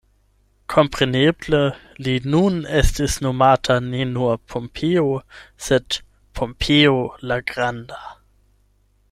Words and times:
Kompreneble, 0.73 1.59
li 2.07 2.15
nun 2.35 2.57
estis 2.79 3.17
nomata 3.25 3.77
ne 3.91 4.01
nur 4.15 4.41
Pompeo, 4.55 5.05
sed 5.67 6.01
Pompeo 6.41 6.99
la 7.33 7.39
Granda. 7.53 8.03